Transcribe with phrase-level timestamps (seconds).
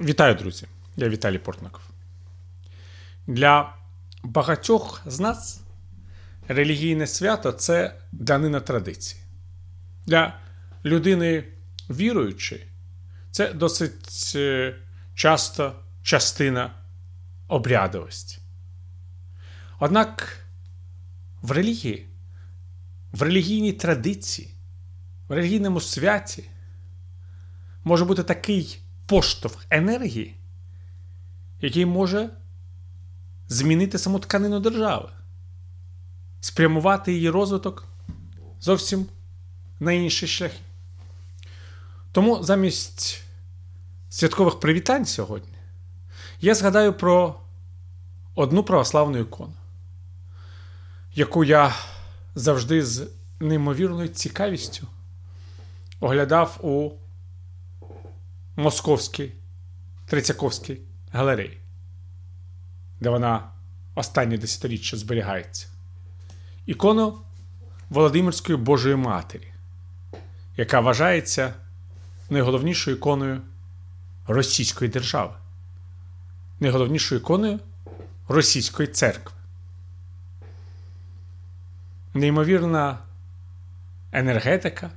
[0.00, 0.66] Вітаю, друзі!
[0.96, 1.80] Я Віталій Портников.
[3.26, 3.74] Для
[4.22, 5.60] багатьох з нас
[6.48, 9.22] релігійне свято це данина традиції.
[10.06, 10.40] Для
[10.84, 11.44] людини
[11.90, 12.66] віруючої
[13.30, 14.76] це досить е,
[15.14, 16.74] часто частина
[17.48, 18.38] обрядовості.
[19.78, 20.38] Однак
[21.42, 22.06] в релігії,
[23.12, 24.54] в релігійній традиції,
[25.28, 26.44] в релігійному святі
[27.84, 30.34] може бути такий поштовх енергії,
[31.60, 32.30] який може
[33.48, 35.08] змінити саму тканину держави,
[36.40, 37.84] спрямувати її розвиток
[38.60, 39.06] зовсім
[39.80, 40.60] на інші шляхи.
[42.12, 43.22] Тому замість
[44.08, 45.54] святкових привітань сьогодні
[46.40, 47.40] я згадаю про
[48.34, 49.52] одну православну ікону,
[51.14, 51.74] яку я
[52.34, 53.08] завжди з
[53.40, 54.86] неймовірною цікавістю
[56.00, 56.90] оглядав у
[58.56, 59.32] Московській
[60.06, 60.80] Трицяковській
[61.12, 61.58] галереї,
[63.00, 63.50] де вона
[63.94, 65.66] останнє десятиріччя зберігається.
[66.66, 67.18] Ікону
[67.90, 69.52] Володимирської Божої Матері,
[70.56, 71.54] яка вважається
[72.30, 73.40] найголовнішою іконою
[74.26, 75.34] Російської держави,
[76.60, 77.60] найголовнішою іконою
[78.28, 79.32] Російської церкви.
[82.14, 82.98] Неймовірна
[84.12, 84.90] енергетика,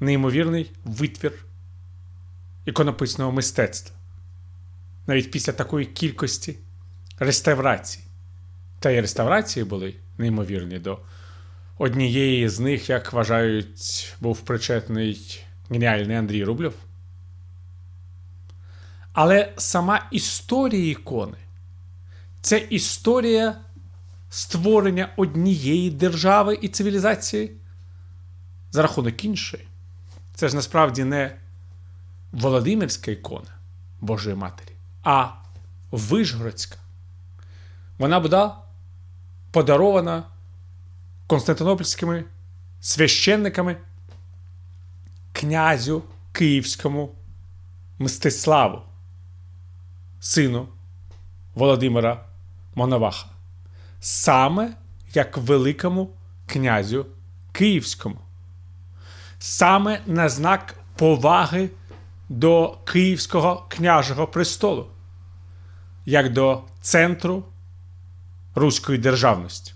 [0.00, 1.44] неймовірний витвір
[2.66, 3.96] іконописного мистецтва.
[5.06, 6.58] Навіть після такої кількості
[7.18, 8.00] реставрацій.
[8.80, 10.98] Та й реставрації були неймовірні до
[11.78, 16.74] однієї з них, як вважають, був причетний геніальний Андрій Рубльов.
[19.12, 21.36] Але сама історія ікони
[22.40, 23.56] це історія
[24.30, 27.52] створення однієї держави і цивілізації
[28.70, 29.64] за рахунок іншої.
[30.34, 31.36] Це ж насправді не
[32.34, 33.50] Володимирська ікона
[34.00, 35.28] Божої Матері, а
[35.90, 36.76] Вишгородська.
[37.98, 38.58] Вона була
[39.50, 40.24] подарована
[41.26, 42.24] Константинопольськими
[42.80, 43.76] священниками
[45.32, 47.14] князю Київському
[47.98, 48.82] Мстиславу,
[50.20, 50.68] сину
[51.54, 52.24] Володимира
[52.74, 53.26] Моноваха,
[54.00, 54.76] саме
[55.14, 56.10] як великому
[56.46, 57.06] князю
[57.52, 58.18] Київському,
[59.38, 61.70] саме на знак поваги
[62.34, 64.86] до Київського княжого престолу,
[66.06, 67.44] як до центру
[68.54, 69.72] Руської державності.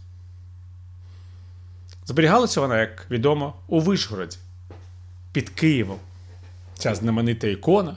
[2.07, 4.37] Зберігалася вона, як відомо, у Вишгороді
[5.33, 5.99] під Києвом.
[6.75, 7.97] Ця знаменита ікона,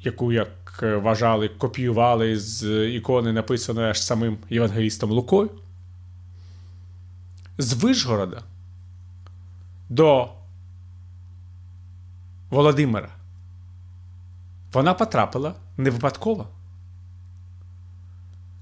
[0.00, 5.50] яку, як вважали, копіювали з ікони, написаної аж самим Євангелістом Лукою.
[7.58, 8.42] З Вишгорода
[9.88, 10.32] до
[12.50, 13.21] Володимира.
[14.72, 16.48] Вона потрапила не випадково.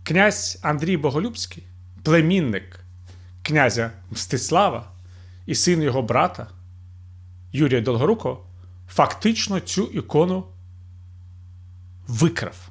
[0.03, 1.65] Князь Андрій Боголюбський,
[2.03, 2.81] племінник
[3.43, 4.91] князя Мстислава
[5.47, 6.47] і син його брата
[7.53, 8.45] Юрія Долгорукого,
[8.89, 10.45] фактично цю ікону
[12.07, 12.69] викрав.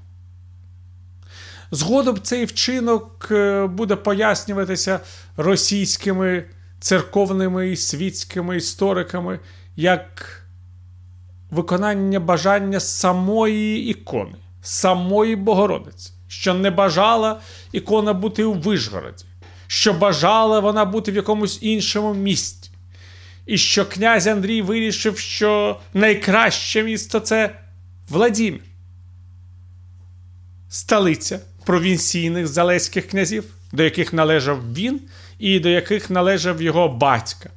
[1.71, 4.99] Згодом цей вчинок е, буде пояснюватися
[5.37, 6.45] російськими
[6.79, 9.39] церковними і світськими істориками
[9.75, 10.39] як
[11.51, 17.39] виконання бажання самої ікони, самої Богородиці, що не бажала
[17.71, 19.25] ікона бути у Вишгороді,
[19.67, 22.69] що бажала вона бути в якомусь іншому місті.
[23.45, 27.55] І що князь Андрій вирішив, що найкраще місто це
[28.09, 28.61] Владімір,
[30.69, 35.01] столиця провінційних залеських князів, до яких належав він
[35.39, 37.49] і до яких належав його батька,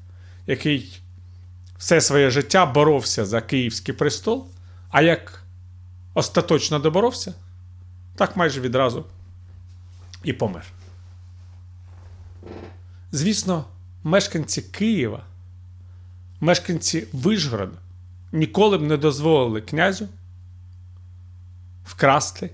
[0.46, 1.01] який
[1.82, 4.46] все своє життя боровся за Київський престол,
[4.90, 5.44] а як
[6.14, 7.34] остаточно доборовся,
[8.16, 9.04] так майже відразу
[10.24, 10.64] і помер.
[13.12, 13.64] Звісно,
[14.04, 15.24] мешканці Києва,
[16.40, 17.78] мешканці Вишгорода
[18.32, 20.08] ніколи б не дозволили князю
[21.84, 22.50] вкрасти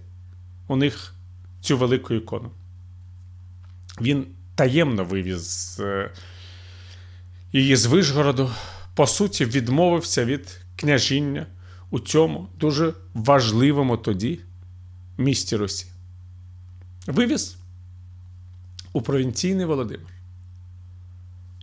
[0.67, 1.15] у них
[1.61, 2.51] цю велику ікону.
[4.01, 6.11] Він таємно вивіз е,
[7.53, 8.51] її з Вишгороду
[8.99, 11.47] по суті, відмовився від княжіння
[11.91, 14.41] у цьому дуже важливому тоді
[15.19, 15.87] місті Русі.
[17.07, 17.57] Вивіз
[18.93, 20.13] у провінційний Володимир,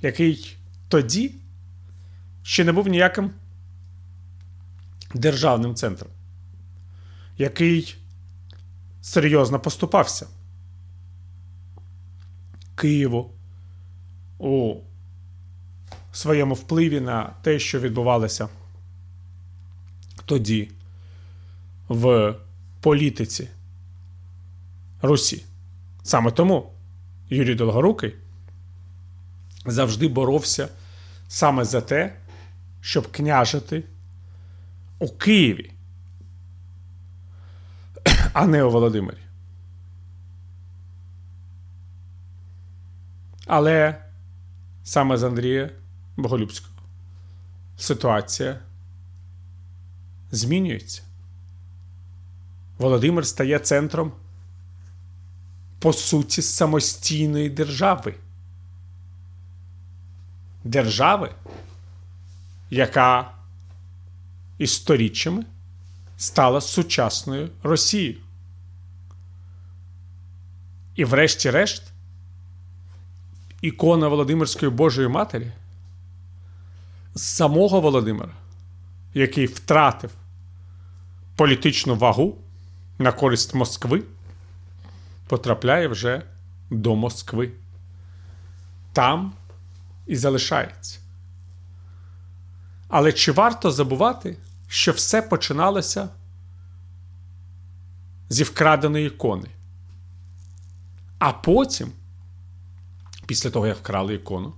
[0.01, 1.35] який тоді
[2.43, 3.31] ще не був ніяким
[5.13, 6.11] державним центром,
[7.37, 7.95] який
[9.01, 10.27] серйозно поступався
[12.75, 13.31] Києву
[14.37, 14.75] у
[16.15, 18.49] своєму впливі на те, що відбувалося
[20.25, 20.71] тоді
[21.87, 22.35] в
[22.81, 23.49] політиці
[25.01, 25.45] Русі.
[26.03, 26.71] Саме тому
[27.29, 28.15] Юрій Долгорукий
[29.65, 30.69] завжди боровся
[31.27, 32.15] саме за те,
[32.81, 33.83] щоб княжити
[34.99, 35.71] у Києві,
[38.33, 39.17] а не у Володимирі.
[43.47, 43.95] Але
[44.83, 45.69] саме з Андрія
[46.17, 46.75] Боголюбського
[47.77, 48.59] ситуація
[50.31, 51.01] змінюється.
[52.77, 54.11] Володимир стає центром
[55.79, 58.15] по суті самостійної держави.
[60.63, 61.31] Держави,
[62.69, 63.31] яка
[64.57, 65.45] істориччями
[66.17, 68.17] стала сучасною Росією.
[70.95, 71.83] І, врешті-решт,
[73.61, 75.51] ікона Володимирської Божої Матері
[77.15, 78.33] самого Володимира,
[79.13, 80.11] який втратив
[81.35, 82.37] політичну вагу
[82.99, 84.03] на користь Москви,
[85.27, 86.21] потрапляє вже
[86.69, 87.51] до Москви.
[88.93, 89.33] Там
[90.05, 90.99] і залишається.
[92.87, 96.09] Але чи варто забувати, що все починалося
[98.29, 99.47] зі вкраденої ікони?
[101.19, 101.91] А потім,
[103.25, 104.53] після того, як вкрали ікону,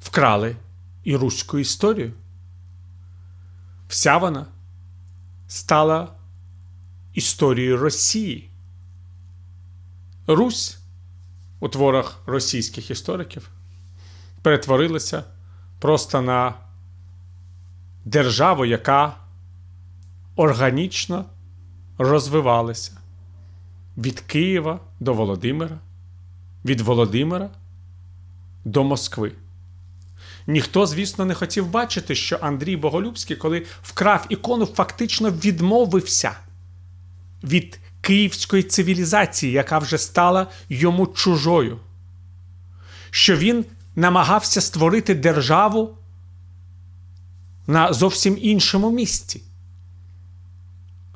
[0.00, 0.56] вкрали
[1.04, 2.12] і руську історію.
[3.88, 4.46] Вся вона
[5.46, 6.08] стала
[7.14, 8.50] історією Росії.
[10.26, 10.78] Русь
[11.60, 13.50] у творах російських істориків
[14.42, 15.24] перетворилася
[15.78, 16.54] просто на
[18.04, 19.16] державу, яка
[20.36, 21.24] органічно
[21.98, 22.92] розвивалася
[23.96, 25.78] від Києва до Володимира,
[26.64, 27.50] від Володимира
[28.64, 29.32] до Москви.
[30.46, 36.32] Ніхто, звісно, не хотів бачити, що Андрій Боголюбський, коли вкрав ікону, фактично відмовився
[37.44, 41.78] від київської цивілізації, яка вже стала йому чужою.
[43.10, 43.64] Що він
[43.96, 45.96] намагався створити державу
[47.66, 49.42] на зовсім іншому місці,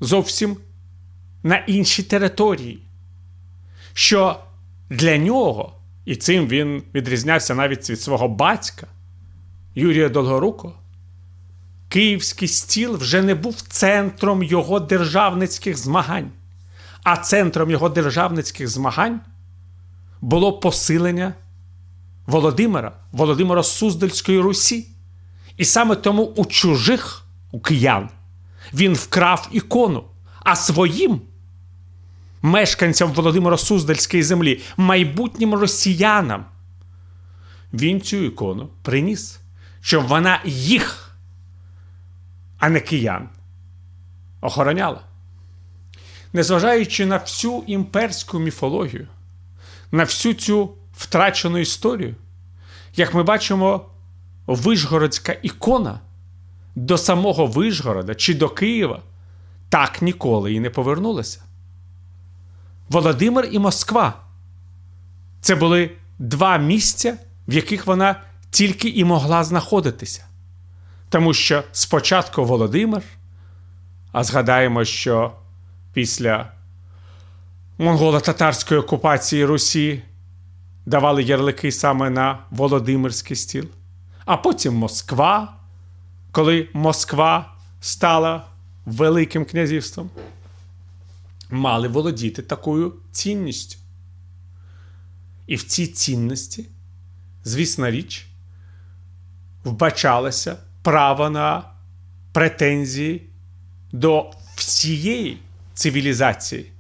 [0.01, 0.57] зовсім
[1.43, 2.79] на іншій території.
[3.93, 4.41] Що
[4.91, 5.73] для нього,
[6.05, 8.87] і цим він відрізнявся навіть від свого батька
[9.79, 10.73] Юрія Долгоруко,
[11.89, 16.31] Київський стіл вже не був центром його державницьких змагань,
[17.03, 19.21] а центром його державницьких змагань
[20.21, 21.35] було посилення
[22.27, 24.89] Володимира, Володимира Суздальської Русі.
[25.57, 28.09] І саме тому у чужих у киян
[28.75, 30.05] він вкрав ікону,
[30.41, 31.21] а своїм
[32.43, 36.45] мешканцям Володимира Суздальської землі, майбутнім росіянам,
[37.73, 39.41] він цю ікону приніс,
[39.87, 41.17] щоб вона їх,
[42.59, 43.29] а не киян,
[44.41, 45.01] охороняла.
[46.33, 49.09] Незважаючи на всю імперську міфологію,
[49.93, 52.15] на всю цю втрачену історію,
[52.97, 53.87] як ми бачимо,
[54.47, 56.01] Вишгородська ікона
[56.75, 59.03] до самого Вишгорода чи до Києва
[59.69, 61.41] так ніколи і не повернулася.
[62.89, 64.15] Володимир і Москва
[65.41, 67.19] це були два місця,
[67.49, 70.25] в яких вона тільки і могла знаходитися.
[71.09, 73.03] Тому що спочатку Володимир,
[74.13, 75.33] а згадаємо, що
[75.93, 76.53] після
[77.79, 80.03] монголо-татарської окупації Русі
[80.87, 83.65] давали ярлики саме на Володимирський стіл,
[84.25, 85.57] а потім Москва,
[86.33, 88.47] коли Москва стала
[88.87, 90.11] Великим князівством,
[91.51, 93.79] мали володіти такою цінністю.
[95.47, 96.67] І в цій цінності,
[97.45, 98.27] звісна річ,
[99.67, 101.63] вбачалося право на
[102.33, 103.23] претензії
[103.93, 105.39] до всієї
[105.75, 106.73] цивілізації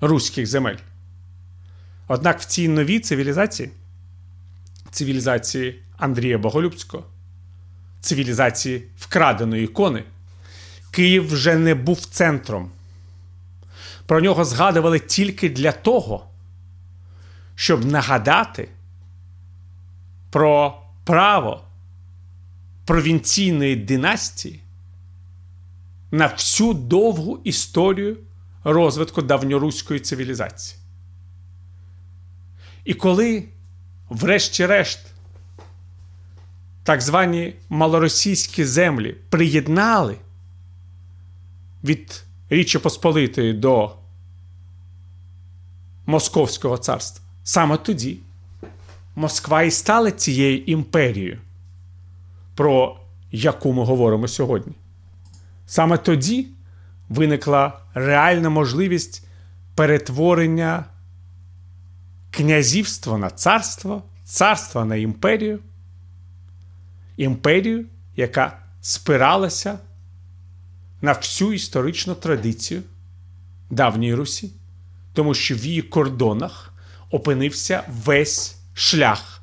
[0.00, 0.76] руських земель.
[2.08, 3.70] Однак в цій новій цивілізації,
[4.90, 7.04] цивілізації Андрія Боголюбського,
[8.00, 10.04] цивілізації вкраденої ікони,
[10.90, 12.70] Київ вже не був центром.
[14.06, 16.26] Про нього згадували тільки для того,
[17.54, 18.68] щоб нагадати
[20.30, 21.64] про право
[22.90, 24.60] провінційної династії
[26.10, 28.16] на всю довгу історію
[28.64, 30.80] розвитку давньоруської цивілізації.
[32.84, 33.44] І коли,
[34.08, 35.00] врешті-решт,
[36.82, 40.16] так звані малоросійські землі приєднали
[41.84, 43.96] від Річі Посполитої до
[46.06, 48.18] Московського царства, саме тоді
[49.16, 51.38] Москва і стала цією імперією,
[52.60, 52.96] про
[53.32, 54.72] яку ми говоримо сьогодні.
[55.66, 56.48] Саме тоді
[57.08, 59.26] виникла реальна можливість
[59.74, 60.84] перетворення
[62.30, 65.58] князівства на царство, царства на імперію,
[67.16, 67.86] імперію,
[68.16, 69.78] яка спиралася
[71.02, 72.82] на всю історичну традицію
[73.70, 74.52] давньої Русі,
[75.12, 76.74] тому що в її кордонах
[77.10, 79.42] опинився весь шлях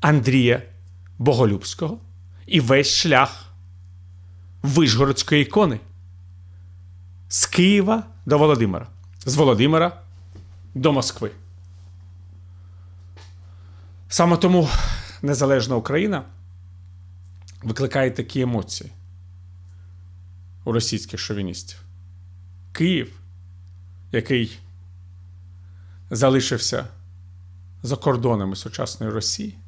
[0.00, 0.62] Андрія
[1.18, 1.98] Боголюбського
[2.48, 3.44] і весь шлях
[4.62, 5.80] Вишгородської ікони
[7.28, 8.86] з Києва до Володимира,
[9.24, 10.00] з Володимира
[10.74, 11.30] до Москви.
[14.08, 14.68] Саме тому
[15.22, 16.24] незалежна Україна
[17.62, 18.90] викликає такі емоції
[20.64, 21.78] у російських шовіністів.
[22.72, 23.20] Київ,
[24.12, 24.58] який
[26.10, 26.88] залишився
[27.82, 29.58] за кордонами сучасної Росії,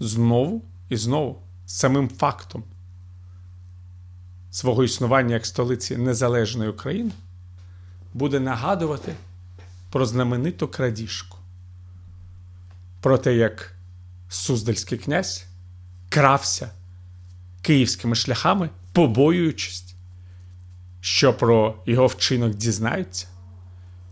[0.00, 2.64] знову і знову самим фактом
[4.50, 7.10] свого існування як столиці Незалежної України
[8.14, 9.14] буде нагадувати
[9.90, 11.38] про знамениту крадіжку,
[13.00, 13.74] про те, як
[14.28, 15.46] Суздальський князь
[16.08, 16.70] крався
[17.62, 19.94] київськими шляхами, побоюючись,
[21.00, 23.26] що про його вчинок дізнаються,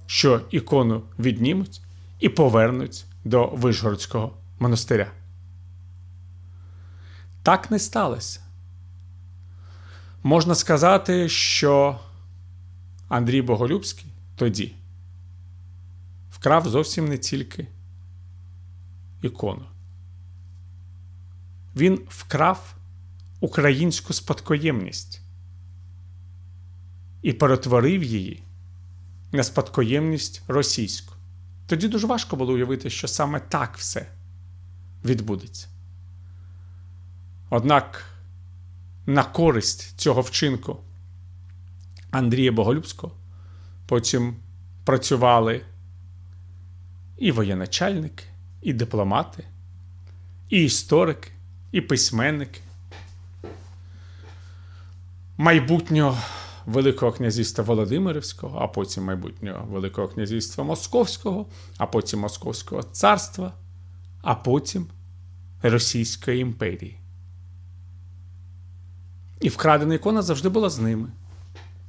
[0.07, 1.81] що ікону віднімуть
[2.21, 5.13] і повернуть до Вишгородського монастиря.
[7.49, 8.41] Так не сталося.
[10.23, 12.01] Можна сказати, що
[13.09, 14.75] Андрій Боголюбський тоді
[16.31, 17.67] вкрав зовсім не тільки
[19.23, 19.65] ікону.
[21.77, 22.75] Він вкрав
[23.41, 25.21] українську спадкоємність
[27.23, 28.43] і перетворив її
[29.33, 31.15] на спадкоємність російську.
[31.67, 34.11] Тоді дуже важко було уявити, що саме так все
[35.05, 35.69] відбудеться.
[37.51, 38.05] Однак
[39.07, 40.77] на користь цього вчинку
[42.11, 43.13] Андрія Боголюбського
[43.87, 44.37] потім
[44.85, 45.63] працювали
[47.17, 48.25] і воєначальники,
[48.63, 49.45] і дипломати,
[50.51, 51.31] і історики,
[51.73, 52.61] і письменники.
[55.37, 56.19] Майбутнього
[56.67, 61.47] Великого князівства Володимирівського, а потім майбутнього Великого князівства Московського,
[61.79, 63.53] а потім Московського царства,
[64.23, 64.87] а потім
[65.63, 66.99] Російської імперії.
[69.41, 71.09] І вкрадена ікона завжди була з ними.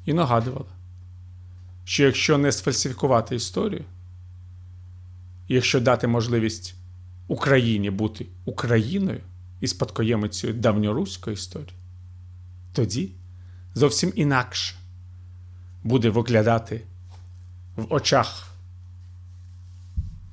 [0.06, 0.66] І нагадувала,
[1.84, 3.86] що якщо не сфальсифікувати історію,
[5.48, 6.76] якщо дати можливість
[7.28, 9.22] Україні бути Україною
[9.62, 11.74] і спадкоємицею давньоруської історії,
[12.74, 13.12] тоді
[13.74, 14.76] зовсім інакше
[15.84, 16.82] буде виглядати
[17.76, 18.52] в очах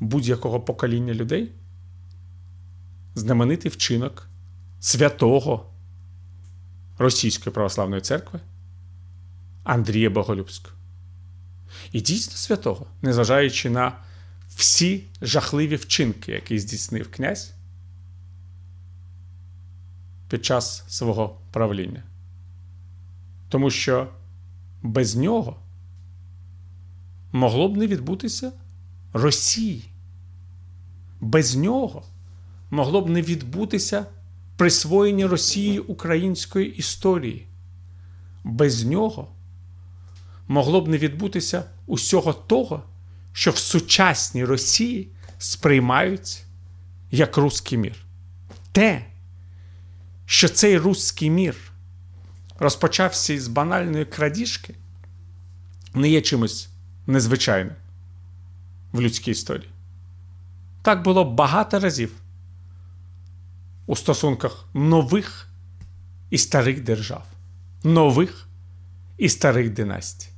[0.00, 1.52] будь-якого покоління людей
[3.14, 4.28] знаменитий вчинок
[4.80, 5.70] святого
[6.98, 8.40] Російської православної церкви
[9.64, 10.76] Андрія Боголюбського.
[11.92, 13.92] І дійсно святого, незважаючи на
[14.48, 17.54] всі жахливі вчинки, які здійснив князь
[20.28, 22.02] під час свого правління.
[23.48, 24.08] Тому що
[24.82, 25.56] без нього
[27.32, 28.52] могло б не відбутися
[29.12, 29.84] Росії.
[31.20, 32.02] Без нього
[32.70, 34.06] могло б не відбутися
[34.56, 37.46] присвоєння Росії української історії.
[38.44, 39.28] Без нього
[40.48, 42.82] могло б не відбутися усього того,
[43.32, 45.08] що в сучасній Росії
[45.38, 46.44] сприймають
[47.10, 47.96] як руський мір.
[48.72, 49.04] Те,
[50.26, 51.56] що цей руський мір
[52.58, 54.74] розпочався із банальної крадіжки,
[55.94, 56.68] не є чимось
[57.06, 57.74] незвичайним
[58.92, 59.68] в людській історії.
[60.82, 62.12] Так було багато разів
[63.86, 65.48] у стосунках нових
[66.30, 67.26] і старих держав,
[67.84, 68.48] нових
[69.18, 70.28] і старих династій.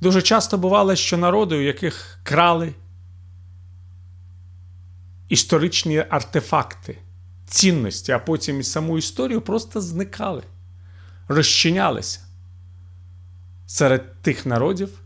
[0.00, 2.74] Дуже часто бувало, що народи, у яких крали
[5.28, 6.98] історичні артефакти,
[7.46, 10.42] цінності, а потім і саму історію просто зникали,
[11.28, 12.20] розчинялися
[13.66, 15.02] серед тих народів,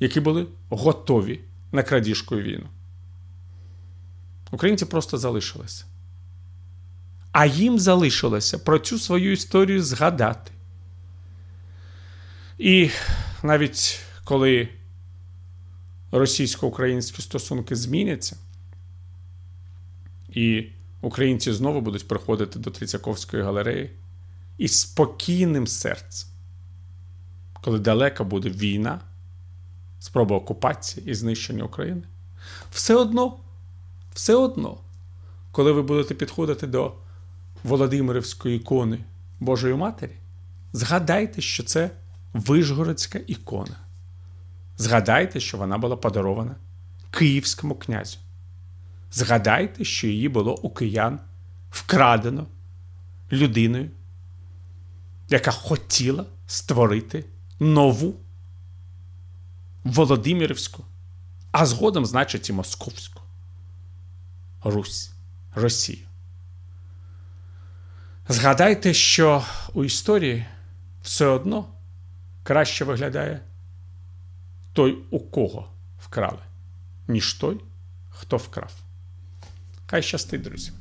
[0.00, 1.40] які були готові
[1.72, 2.66] на крадіжку війну.
[4.50, 5.84] Українці просто залишилися.
[7.38, 10.52] А їм залишилося про цю свою історію згадати.
[12.58, 12.90] І
[13.42, 14.68] навіть коли
[16.12, 18.36] російсько-українські стосунки зміняться,
[20.28, 20.68] і
[21.00, 23.90] українці знову будуть приходити до Тріцяковської галереї
[24.58, 26.28] із спокійним серцем,
[27.62, 29.00] коли далека буде війна,
[30.00, 32.02] спроба окупації і знищення України,
[32.70, 33.36] все одно,
[34.14, 34.78] все одно,
[35.52, 36.94] коли ви будете підходити до
[37.64, 38.98] Володимирівської ікони
[39.40, 40.16] Божої Матері,
[40.72, 41.90] згадайте, що це
[42.32, 43.76] Вишгородська ікона.
[44.78, 46.56] Згадайте, що вона була подарована
[47.10, 48.18] київському князю.
[49.12, 51.20] Згадайте, що її було у киян
[51.70, 52.46] вкрадено
[53.32, 53.90] людиною,
[55.28, 57.24] яка хотіла створити
[57.60, 58.14] нову
[59.84, 60.84] Володимирівську,
[61.52, 63.20] а згодом, значить, і Московську
[64.62, 65.12] Русь,
[65.54, 66.07] Росію.
[68.28, 69.44] Згадайте, що
[69.74, 70.46] у історії
[71.02, 71.68] все одно
[72.42, 73.40] краще виглядає
[74.72, 75.68] той, у кого
[76.00, 76.38] вкрали,
[77.08, 77.60] ніж той,
[78.10, 78.72] хто вкрав.
[79.86, 80.72] Хай щастить, друзі.